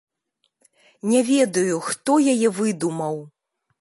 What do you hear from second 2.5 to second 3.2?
выдумаў.